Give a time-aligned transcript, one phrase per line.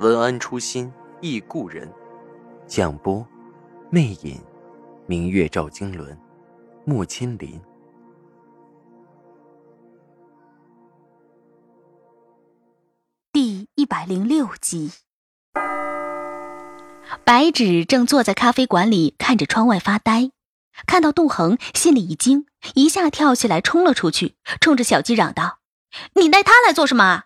[0.00, 1.88] 文安初心忆故人，
[2.66, 3.24] 蒋波，
[3.90, 4.42] 魅影，
[5.06, 6.18] 明月照经纶，
[6.84, 7.60] 木千林。
[13.32, 14.90] 第一百零六集。
[17.22, 20.32] 白芷正坐在咖啡馆里看着窗外发呆，
[20.86, 25.60] 看到杜恒，心里一惊，一下跳起来冲了出去，冲着小鸡嚷道
[26.14, 27.24] ：“你带他来做什么？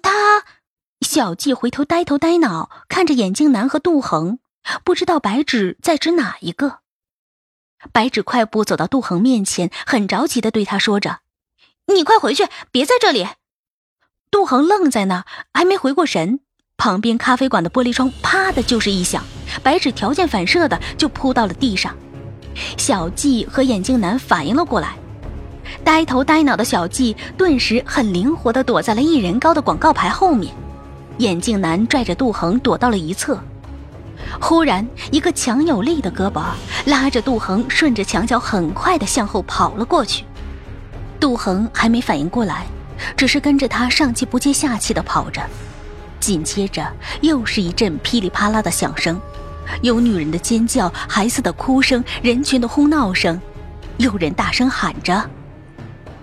[0.00, 0.44] 他。”
[1.00, 4.40] 小季回头呆头呆脑看着眼镜男和杜恒，
[4.82, 6.80] 不知道白芷在指哪一个。
[7.92, 11.20] 白芷快步走到杜恒面前，很着急的对他说着
[11.94, 13.28] ：“你快回去，别在这里。”
[14.30, 16.40] 杜恒愣在那，还没回过神，
[16.76, 19.22] 旁边咖啡馆的玻璃窗啪的就是一响，
[19.62, 21.96] 白纸条件反射的就扑到了地上。
[22.76, 24.98] 小季和眼镜男反应了过来，
[25.84, 30.52] 呆头呆脑的小季顿时很灵活的躲在了一人高的广告牌后面。
[31.18, 33.38] 眼镜男拽着杜恒躲到了一侧，
[34.40, 36.42] 忽然，一个强有力的胳膊
[36.86, 40.24] 拉着杜恒，顺着墙角很快的向后跑了过去。
[41.18, 42.66] 杜恒还没反应过来，
[43.16, 45.42] 只是跟着他上气不接下气的跑着。
[46.20, 46.86] 紧接着，
[47.20, 49.20] 又是一阵噼里啪啦的响声，
[49.82, 53.40] 有女人的尖叫，孩子的哭声，人群的哄闹声，
[53.96, 55.28] 有人大声喊着：“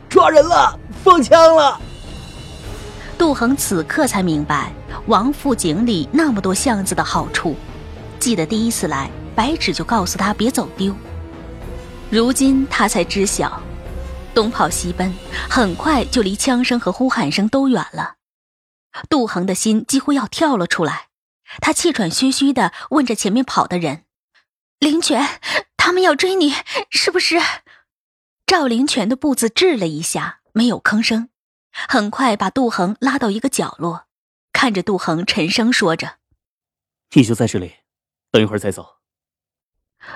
[0.07, 1.77] 抓人了，放枪了！”
[3.17, 4.71] 杜恒此刻才明白。
[5.07, 7.55] 王府井里那么多巷子的好处，
[8.19, 10.95] 记得第一次来，白芷就告诉他别走丢。
[12.09, 13.61] 如今他才知晓，
[14.33, 15.13] 东跑西奔，
[15.47, 18.15] 很快就离枪声和呼喊声都远了。
[19.07, 21.09] 杜恒的心几乎要跳了出来，
[21.61, 24.05] 他气喘吁吁地问着前面跑的人
[24.79, 25.39] ：“林泉，
[25.77, 26.51] 他们要追你，
[26.89, 27.39] 是不是？”
[28.47, 31.29] 赵林泉的步子滞了一下，没有吭声，
[31.87, 34.05] 很快把杜恒拉到一个角落。
[34.55, 36.15] 看着杜恒，沉声说着
[37.11, 37.75] ：“你就在这里，
[38.31, 38.99] 等一会儿再走。”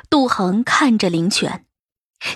[0.10, 1.68] 杜恒看着林泉，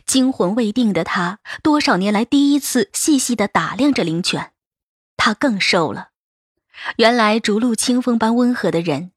[0.05, 4.51] 惊魂未定的他，多少年来第一次细细的打量着林泉。
[5.15, 6.09] 他更瘦了，
[6.97, 9.13] 原来逐鹿清风般温和的人，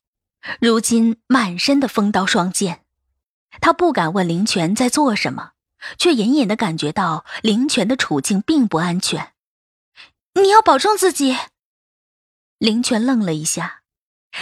[0.61, 2.85] 如今满身的风刀双剑。
[3.61, 5.55] 他不敢问林泉在做什么，
[5.99, 9.33] 却隐隐的感觉到林泉的处境并不安全。
[10.35, 11.37] 你要保重自己。
[12.59, 13.83] 林泉愣了一下，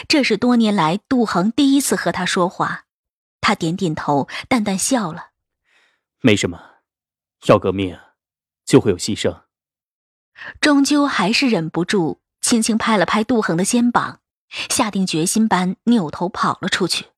[0.06, 2.84] 这是多年来杜恒第一次和他说话。
[3.40, 5.30] 他点点头，淡淡笑了
[6.22, 6.60] ：“没什么，
[7.46, 7.98] 要革命，
[8.64, 9.42] 就会有牺牲。”
[10.60, 14.20] 终究还是忍不住，轻轻拍了拍杜恒的肩膀，
[14.70, 17.08] 下定决心般扭头跑了出去。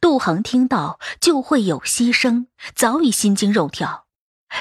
[0.00, 4.06] 杜恒听到就会有牺牲，早已心惊肉跳，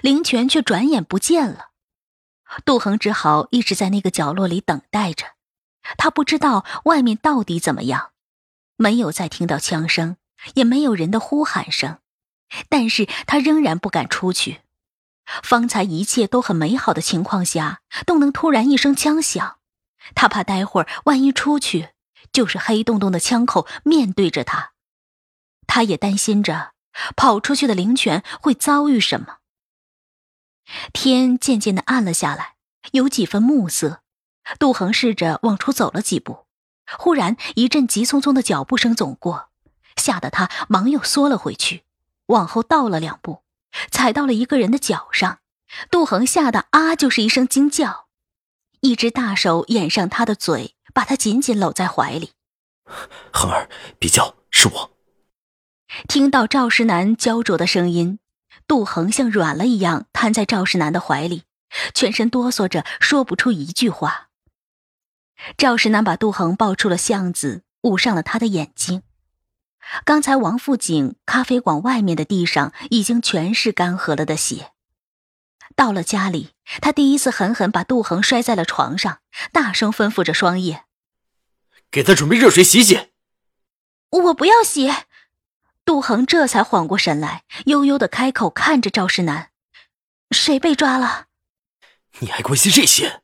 [0.03, 1.71] 林泉却转眼不见了。
[2.63, 5.25] 杜恒只好一直在那个角落里等待着，
[5.97, 8.11] 他不知道外面到底怎么样，
[8.77, 10.17] 没有再听到枪声，
[10.53, 11.99] 也没有人的呼喊声，
[12.69, 14.61] 但是他仍然不敢出去。
[15.41, 19.57] 方才一切都很美好的情况下，都能突然一声枪响，
[20.13, 21.89] 他怕待会儿万一出去，
[22.31, 24.73] 就是黑洞洞的枪口面对着他，
[25.65, 26.73] 他也担心着
[27.15, 29.37] 跑出去的灵泉会遭遇什么。
[30.93, 32.55] 天渐渐的暗了下来，
[32.91, 34.01] 有几分暮色。
[34.59, 36.45] 杜恒试着往出走了几步，
[36.97, 39.49] 忽然一阵急匆匆的脚步声走过，
[39.95, 41.83] 吓得他忙又缩了回去，
[42.27, 43.43] 往后倒了两步，
[43.89, 45.39] 踩到了一个人的脚上。
[45.89, 48.05] 杜恒吓得啊就是一声惊叫，
[48.81, 52.33] 一只大手掩上他的嘴，把他紧紧搂在怀里。
[53.33, 53.67] 恒儿，
[53.97, 54.91] 别叫，是我。
[56.07, 58.19] 听到赵世南焦灼的声音。
[58.67, 61.43] 杜恒像软了一样瘫在赵世南的怀里，
[61.93, 64.29] 全身哆嗦着，说不出一句话。
[65.57, 69.03] 赵世南把杜恒抱出了巷子，捂上了他的眼睛。
[70.03, 74.71] 刚才王府井咖啡馆外面的地上已经全是干涸了的血。
[75.75, 76.51] 到了家里，
[76.81, 79.19] 他第一次狠狠把杜恒摔在了床上，
[79.51, 80.85] 大声吩咐着双叶
[81.91, 83.09] ：“给他准备热水洗洗。
[84.09, 84.91] ”“我不要洗。”
[85.85, 89.49] 杜恒这才缓过神来，悠悠的开口，看着赵世南
[90.35, 91.25] ：“谁被抓了？
[92.19, 93.21] 你还关心这些？”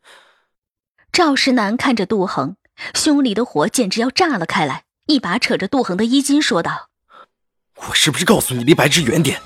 [1.12, 2.56] 赵世南看着杜恒，
[2.94, 6.90] 胸里的火简直要炸了开来，一把扯着杜恒的衣襟，说道
[7.88, 9.42] ：“我是不是告诉你离白芝远点？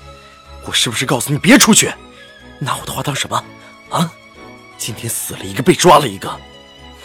[0.66, 1.90] 我是不是告诉你别出去？
[2.58, 3.42] 拿我的话当什么？
[3.88, 4.12] 啊？
[4.76, 6.38] 今天死了一个，被抓了一个，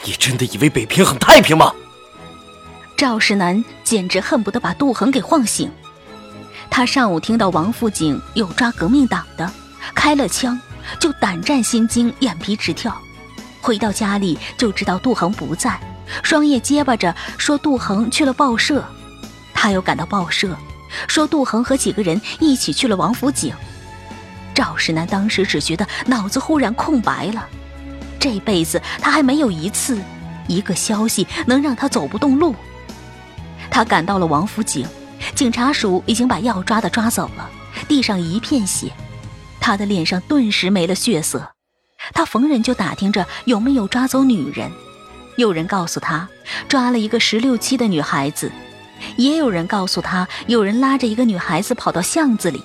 [0.03, 1.73] 你真的以为北平很太平吗？”
[2.97, 5.71] 赵世南简直恨不得把杜恒给晃醒。
[6.71, 9.51] 他上午听到王府井有抓革命党的，
[9.93, 10.57] 开了枪，
[10.99, 12.97] 就胆战心惊，眼皮直跳。
[13.61, 15.77] 回到家里就知道杜恒不在，
[16.23, 18.83] 双叶结巴着说杜恒去了报社。
[19.53, 20.57] 他又赶到报社，
[21.09, 23.53] 说杜恒和几个人一起去了王府井。
[24.53, 27.45] 赵世南当时只觉得脑子忽然空白了，
[28.17, 30.01] 这辈子他还没有一次
[30.47, 32.55] 一个消息能让他走不动路。
[33.69, 34.87] 他赶到了王府井，
[35.41, 37.49] 警察署已经把要抓的抓走了，
[37.87, 38.93] 地上一片血，
[39.59, 41.53] 他的脸上顿时没了血色。
[42.13, 44.71] 他逢人就打听着有没有抓走女人，
[45.37, 46.29] 有人告诉他
[46.69, 48.51] 抓了一个十六七的女孩子，
[49.17, 52.61] 也有人告诉他有人拉着一个女孩子跑到巷子里。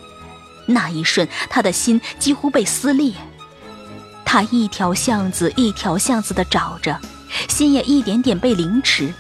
[0.67, 3.15] 那一瞬，他的心几乎被撕裂。
[4.23, 7.01] 他一条巷子一条巷子的找着，
[7.49, 9.15] 心也一点点被凌迟。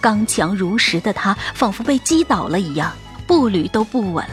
[0.00, 2.92] 刚强如石的他，仿佛被击倒了一样，
[3.26, 4.26] 步履都不稳，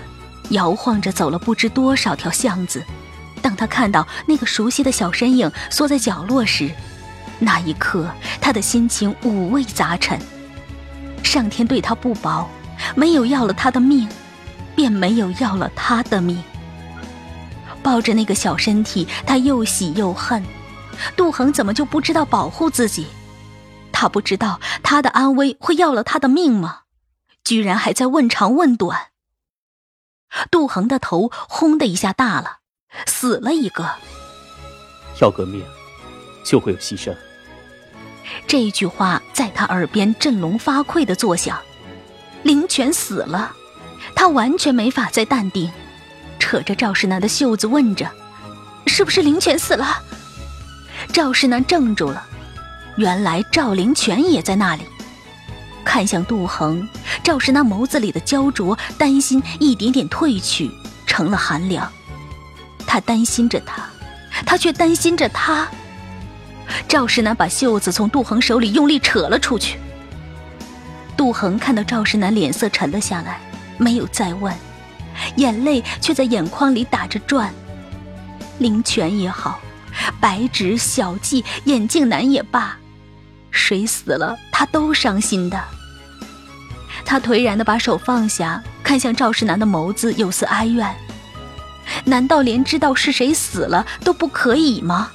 [0.50, 2.84] 摇晃着走了不知多少条巷子。
[3.42, 6.70] 当他看到那个熟悉的小身影缩在角落时，
[7.40, 8.10] 那一刻
[8.42, 10.20] 他的心情五味杂陈。
[11.24, 12.50] 上天对他不薄，
[12.96, 14.08] 没有要了他的命，
[14.76, 16.42] 便没有要了他的命。
[17.84, 20.44] 抱着那个小身体，他又喜又恨。
[21.16, 23.08] 杜恒怎么就不知道保护自己？
[24.00, 26.82] 他不知道他的安危会要了他的命吗？
[27.44, 29.08] 居然还在问长问短。
[30.52, 32.60] 杜恒的头轰的一下大了，
[33.08, 33.90] 死了一个。
[35.20, 35.66] 要革命，
[36.46, 37.12] 就会有牺牲。
[38.46, 41.60] 这句话在他耳边振聋发聩的作响。
[42.44, 43.56] 林泉死了，
[44.14, 45.72] 他完全没法再淡定，
[46.38, 48.12] 扯着赵世南的袖子问着
[48.86, 50.04] ：“是不是林泉死了？”
[51.12, 52.27] 赵世南怔住了。
[52.98, 54.82] 原来赵灵泉也在那里，
[55.86, 56.88] 看向杜恒，
[57.24, 60.72] 赵氏那眸子里的焦灼、担心一点点褪去，
[61.06, 61.90] 成了寒凉。
[62.88, 63.88] 他担心着他，
[64.46, 65.68] 他却担心着他。
[66.88, 69.78] 赵世南把袖子从杜恒手里用力扯了出去。
[71.16, 73.40] 杜恒看到赵世南脸色沉了下来，
[73.78, 74.52] 没有再问，
[75.36, 77.54] 眼泪却在眼眶里打着转。
[78.58, 79.60] 灵泉也好，
[80.20, 82.76] 白纸、小季、眼镜男也罢。
[83.58, 85.62] 谁死了，他都伤心的。
[87.04, 90.96] 他颓然的把手放下，看向赵世南的眸子有丝哀怨。
[92.06, 95.12] 难道连知道是谁死了都不可以吗？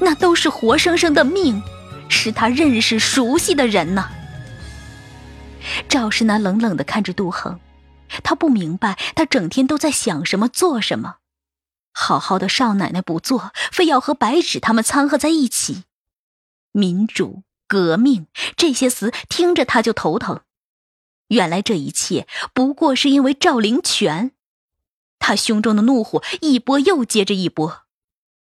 [0.00, 1.62] 那都是活生生的命，
[2.08, 4.10] 是他认识熟悉的人呢。
[5.88, 7.60] 赵世南冷冷的看着杜恒，
[8.24, 11.16] 他不明白他整天都在想什么、做什么。
[11.92, 15.84] 好好的少奶奶不做，非要和白纸他们掺和在一起。
[16.72, 17.42] 民主。
[17.70, 18.26] 革命
[18.56, 20.40] 这些词听着他就头疼，
[21.28, 24.32] 原来这一切不过是因为赵灵泉。
[25.20, 27.82] 他胸中的怒火一波又接着一波，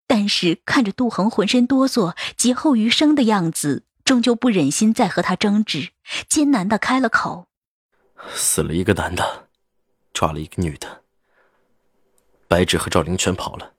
[0.08, 5.90] 但是看着杜恒浑身哆嗦、劫后余生的样子，终究不忍心再和他争执，
[6.30, 7.48] 艰难的开了口
[8.34, 9.50] ：“死了一个男的，
[10.14, 11.02] 抓了一个女的。
[12.48, 13.74] 白芷和赵灵泉跑了。”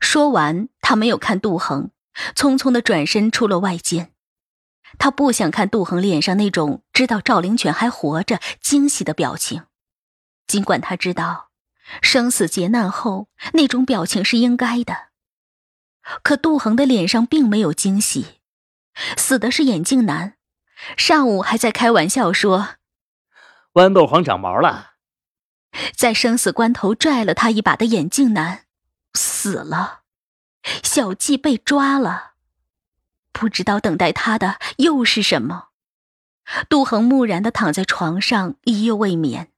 [0.00, 1.90] 说完，他没有看杜恒，
[2.34, 4.14] 匆匆的转身出了外间。
[4.96, 9.64] 他不想看杜恒脸上那种知道赵灵泉还活着惊喜的表情，
[10.46, 11.50] 尽管他知道
[12.00, 15.08] 生死劫难后那种表情是应该的，
[16.22, 18.38] 可杜恒的脸上并没有惊喜。
[19.16, 20.36] 死的是眼镜男，
[20.96, 22.76] 上午还在开玩笑说
[23.74, 24.94] ：“豌豆黄长毛了。”
[25.94, 28.64] 在生死关头拽了他一把的眼镜男
[29.14, 30.00] 死了，
[30.82, 32.32] 小季被抓了。
[33.38, 35.68] 不知道等待他的又是什么。
[36.68, 39.48] 杜恒木然的躺在床上，一夜未眠。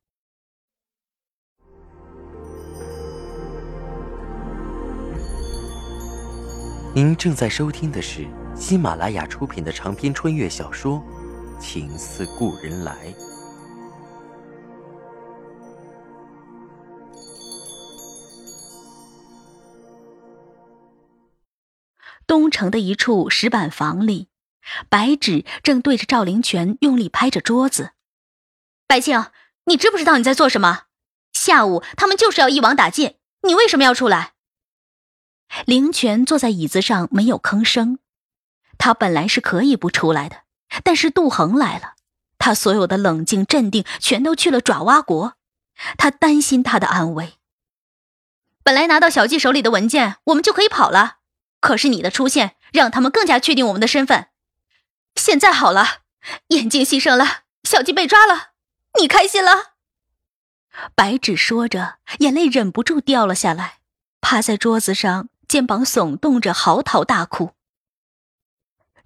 [6.94, 11.02] 您正在收听的是喜马拉雅出品的长篇穿越小说
[11.58, 12.92] 《情似故人来》。
[22.30, 24.28] 东城的一处石板房里，
[24.88, 27.90] 白纸正对着赵灵泉用力拍着桌子。
[28.87, 29.26] 白庆，
[29.64, 30.82] 你知不知道你在做什么？
[31.32, 34.34] 下午他们就是要一网打尽，你为什么要出来？
[35.66, 37.99] 灵泉坐在椅子上没有吭声。
[38.78, 40.42] 他本来是可以不出来的，
[40.84, 41.94] 但是杜恒来了，
[42.38, 45.34] 他所有的冷静镇定全都去了爪哇国，
[45.99, 47.32] 他担心他的安危。
[48.62, 51.16] 本来拿到小季手里的文件，我们就可以跑了。
[51.61, 54.29] 可是你的出现，让他们更加确定我们的身份。
[55.14, 56.00] 现在好了，
[56.49, 58.50] 眼镜牺牲了，小鸡被抓了，
[58.99, 59.75] 你开心了？
[60.95, 63.81] 白纸说着，眼泪忍不住掉了下来，
[64.21, 67.50] 趴在桌子上，肩膀耸动着，嚎啕大哭。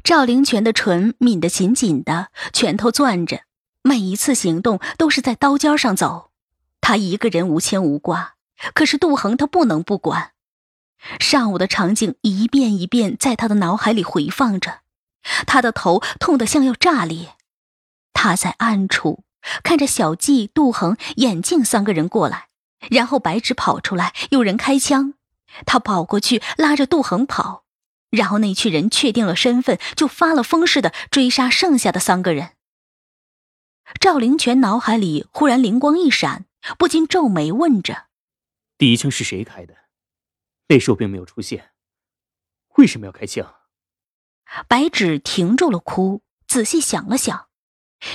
[0.05, 3.45] 赵灵泉的唇抿得紧紧的，拳头攥着，
[3.83, 6.31] 每一次行动都是在刀尖上走。
[6.83, 8.35] 他一个人无牵无挂，
[8.75, 10.34] 可是杜恒他不能不管。
[11.21, 14.81] 上午的场景一遍一遍在他的脑海里回放着，
[15.47, 17.35] 他的头痛得像要炸裂。
[18.13, 19.25] 他在暗处
[19.63, 22.49] 看着小季、杜恒、眼镜三个人过来，
[22.91, 25.15] 然后白纸跑出来，有人开枪，
[25.67, 27.65] 他跑过去拉着杜恒跑，
[28.11, 32.53] 然后那群人确定了身份，就发了疯似的追杀剩下的三个人。
[34.01, 36.47] 赵灵泉脑海里忽然灵光一闪，
[36.79, 38.07] 不禁皱眉问着
[38.79, 39.75] ：“第一枪是谁开的？”
[40.69, 41.73] 那时候并没有出现，
[42.77, 43.55] 为什么要开枪？
[44.69, 47.49] 白纸停住了哭，仔细想了想，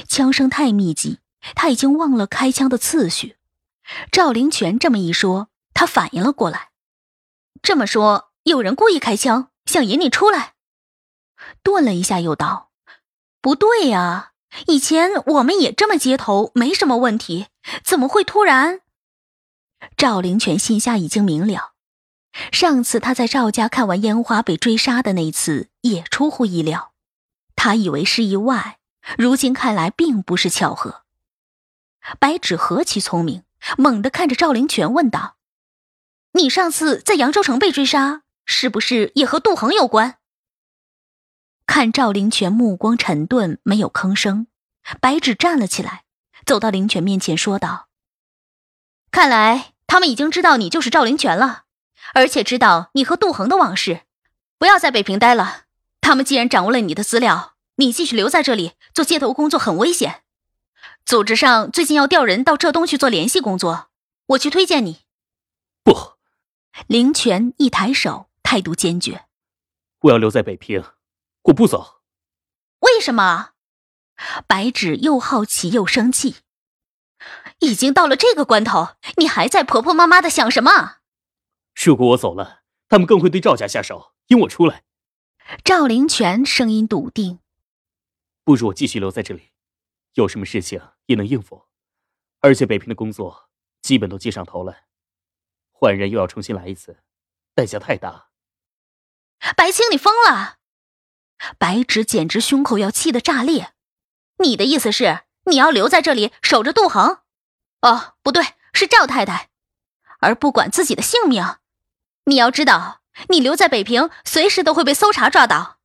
[0.07, 1.19] 枪声太密集，
[1.55, 3.37] 他已经忘了开枪的次序。
[4.11, 6.69] 赵灵泉这么一说，他反应了过来。
[7.61, 10.55] 这么说，有人故意开枪，想引你出来？
[11.63, 12.71] 顿了一下，又道
[13.41, 14.33] ：“不对呀，
[14.67, 17.47] 以前我们也这么接头，没什么问题，
[17.83, 18.81] 怎么会突然？”
[19.97, 21.73] 赵灵泉心下已经明了。
[22.51, 26.93] 上次他在赵家看完烟花被追杀的那次也出乎意料，
[27.55, 28.79] 他以为是意外，
[29.17, 31.03] 如今看来并不是巧合。
[32.19, 33.43] 白纸何其聪明，
[33.77, 35.37] 猛地看着赵灵泉问道
[36.33, 40.17] ：“你上次在扬州城被追杀，是不是也和杜恒有关？”
[41.67, 44.47] 看赵灵泉目光沉顿，没有吭声，
[44.99, 46.05] 白纸站了起来，
[46.45, 47.89] 走到灵泉面前说道
[49.11, 51.65] ：“看来他们已经知道你就是赵灵泉了。”
[52.13, 54.01] 而且知道你和杜恒的往事，
[54.57, 55.63] 不要在北平待了。
[56.01, 60.23] 他们既然掌握了你的资料，你继续留在这里做接头工作很危险。
[61.05, 63.89] 组织上最近要调人到浙东去做联系工作，
[64.27, 65.01] 我去推荐你。
[65.83, 66.13] 不，
[66.87, 69.25] 林泉一抬手，态度坚决。
[70.01, 70.83] 我要留在北平，
[71.43, 72.01] 我不走。
[72.79, 73.51] 为什么？
[74.47, 76.37] 白芷又好奇又生气。
[77.59, 80.98] 已经到了这个关头，你还在婆婆妈妈的想什么？
[81.81, 84.83] 如果我走了，他们更会对赵家下手，引我出来。
[85.63, 87.39] 赵灵泉声音笃定
[88.43, 89.51] ：“不如我继续留在这里，
[90.15, 91.67] 有什么事情也能应付。
[92.41, 93.49] 而且北平的工作
[93.81, 94.83] 基本都接上头了，
[95.71, 96.99] 换人又要重新来一次，
[97.55, 98.27] 代价太大。”
[99.55, 100.57] 白青，你疯了！
[101.57, 103.73] 白芷简直胸口要气得炸裂。
[104.39, 107.19] 你的意思是你要留在这里守着杜恒？
[107.81, 108.43] 哦，不对，
[108.73, 109.49] 是赵太太，
[110.19, 111.41] 而不管自己的性命。
[112.29, 115.79] 你要知道，你留在北平，随时都会被搜查抓到。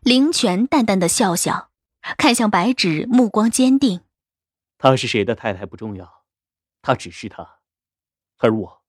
[0.00, 1.70] 林泉淡淡的笑笑，
[2.16, 4.00] 看向白芷，目光坚定。
[4.78, 6.24] 她是谁的太太不重要，
[6.80, 7.58] 她只是她。
[8.38, 8.82] 而我，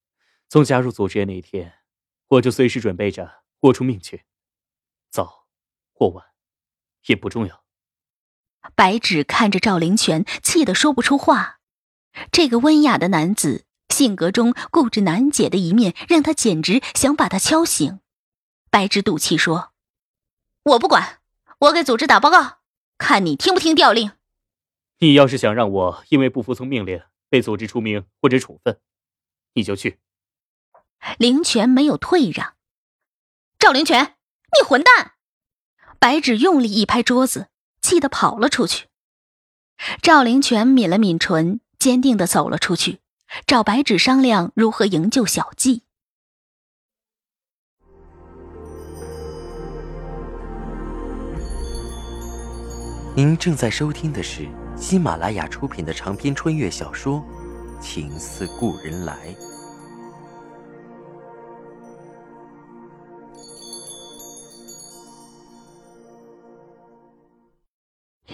[0.47, 1.79] 从加入组织那一天，
[2.27, 4.23] 我就随时准备着豁出命去，
[5.09, 5.47] 早
[5.91, 6.25] 或晚，
[7.07, 7.65] 也不重要。
[8.75, 11.59] 白芷看着赵灵泉，气得说不出话。
[12.31, 13.65] 这个温雅的男子。
[13.89, 17.99] 性格中固执难解的一面，让他简直想把他敲醒。
[18.69, 19.71] 白纸赌气说
[20.63, 21.19] ：“我不管，
[21.59, 22.59] 我给组织打报告，
[22.97, 24.11] 看你听不听调令。
[24.99, 28.79] 你要是想让我因为不服从命令被组织除名或者处分，
[29.53, 29.99] 你就去。”
[31.17, 32.55] 林泉没有退让。
[33.57, 34.15] 赵灵泉，
[34.57, 35.13] 你混蛋！
[35.97, 37.47] 白芷用力一拍桌子，
[37.81, 38.87] 气得跑了出去。
[40.01, 42.99] 赵灵泉抿了抿唇，坚定的走了出去。
[43.45, 45.83] 找白纸商量如何营救小季。
[53.15, 57.21] 您正在收听的是喜马拉雅出品的长篇穿越小说
[57.81, 59.13] 《情似故人来》。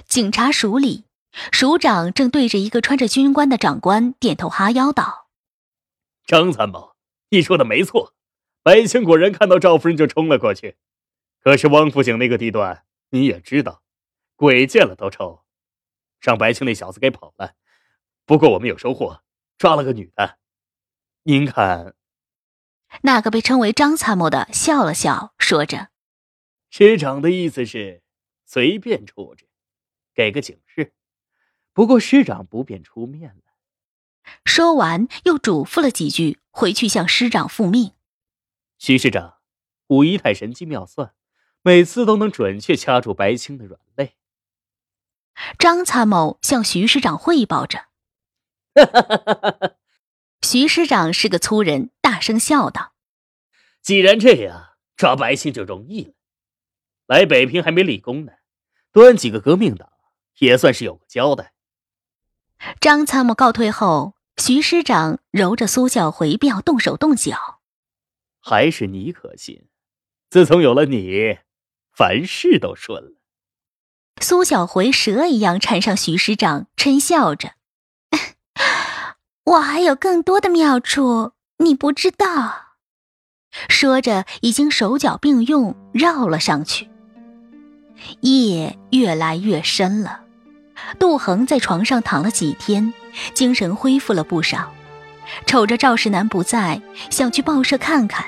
[0.08, 1.06] 警察署里。
[1.52, 5.28] 署长正对着一个穿着军官的长官点头哈腰道
[6.26, 6.96] ：“张参谋，
[7.30, 8.14] 你说的没错，
[8.64, 10.78] 白青果然看到赵夫人就冲了过去。
[11.42, 13.84] 可是汪府井那个地段你也知道，
[14.36, 15.44] 鬼见了都抽，
[16.20, 17.54] 让白青那小子给跑了。
[18.26, 19.22] 不过我们有收获，
[19.58, 20.40] 抓了个女的。
[21.24, 21.96] 您看。”
[23.02, 25.90] 那个被称为张参谋的笑了笑，说着
[26.72, 28.02] ：“师长的意思是，
[28.46, 29.50] 随便处置，
[30.14, 30.65] 给个警示。
[31.76, 33.42] 不过师长不便出面了。
[34.46, 37.92] 说完，又嘱咐了几句，回去向师长复命。
[38.78, 39.40] 徐师长，
[39.88, 41.14] 武姨太神机妙算，
[41.62, 44.16] 每次都能准确掐住白青的软肋。
[45.60, 47.88] 张参谋向徐师长汇报着。
[50.42, 52.94] 徐师长是个粗人，大声笑道
[53.84, 56.14] ：“既然这样，抓白青就容易了。
[57.06, 58.32] 来北平还没立功呢，
[58.94, 59.92] 端几个革命党
[60.38, 61.52] 也算是有个交代。”
[62.80, 67.60] 张参谋告退后，徐师长揉着苏小回，便要动手动脚。
[68.42, 69.68] 还是你可信？
[70.30, 71.40] 自从有了你，
[71.92, 73.12] 凡事都顺了。
[74.22, 77.54] 苏小回蛇一样缠上徐师长，嗔笑着
[79.46, 82.78] ：“我还有更多的妙处，你不知道。”
[83.70, 86.90] 说着，已经手脚并用绕了上去。
[88.22, 90.25] 夜越来越深了。
[91.00, 92.94] 杜恒在床上躺了几天，
[93.34, 94.72] 精神恢复了不少。
[95.46, 98.26] 瞅着赵世南不在，想去报社看看，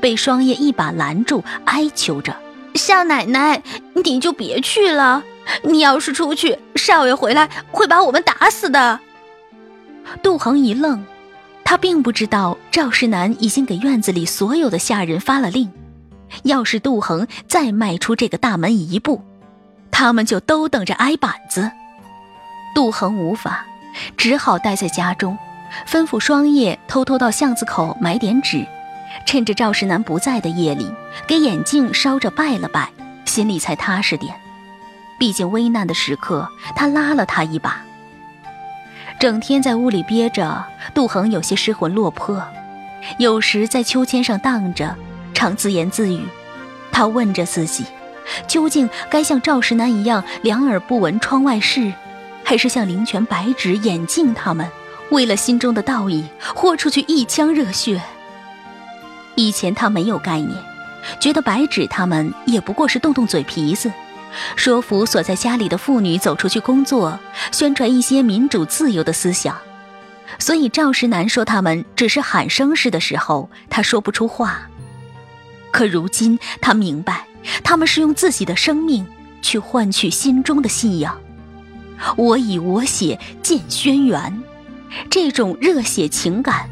[0.00, 2.36] 被双叶一把拦住，哀求着
[2.74, 3.62] ：“少奶奶，
[4.04, 5.22] 你就别去了。
[5.62, 8.98] 你要是出去，少爷回来会把我们打死的。”
[10.22, 11.04] 杜恒一愣，
[11.64, 15.70] 他并不知道赵世南已经给院子里所有的下人发了令，
[16.42, 19.22] 要是杜恒再迈出这个大门一步。
[19.94, 21.70] 他们就都等着挨板子。
[22.74, 23.64] 杜恒无法，
[24.16, 25.38] 只好待在家中，
[25.86, 28.66] 吩咐双叶偷偷到巷子口买点纸，
[29.24, 30.92] 趁着赵世南不在的夜里，
[31.28, 32.90] 给眼镜烧着拜了拜，
[33.24, 34.34] 心里才踏实点。
[35.16, 37.80] 毕竟危难的时刻，他拉了他一把。
[39.20, 42.42] 整天在屋里憋着，杜恒有些失魂落魄，
[43.18, 44.96] 有时在秋千上荡着，
[45.32, 46.26] 常自言自语。
[46.90, 47.84] 他问着自己。
[48.46, 51.92] 究竟该像赵石南一样两耳不闻窗外事，
[52.44, 54.68] 还是像林泉、白芷、眼镜他们，
[55.10, 58.00] 为了心中的道义，豁出去一腔热血？
[59.36, 60.50] 以前他没有概念，
[61.18, 63.90] 觉得白芷他们也不过是动动嘴皮子，
[64.56, 67.18] 说服锁在家里的妇女走出去工作，
[67.50, 69.56] 宣传一些民主自由的思想。
[70.38, 74.62] 所以赵石南说他们只是喊声势的时候，他说不出话。
[75.70, 77.24] 可如今他明白。
[77.62, 79.06] 他们是用自己的生命
[79.42, 81.18] 去换取心中的信仰，
[82.16, 84.32] 我以我血建轩辕，
[85.10, 86.68] 这种热血情感，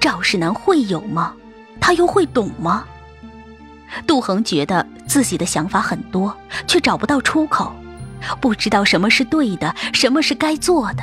[0.00, 1.34] 赵世南会有吗？
[1.80, 2.84] 他又会懂吗？
[4.06, 7.74] 杜恒觉得自己的想法很多，却找不到出口，
[8.40, 11.02] 不知道什么是对的，什么是该做的。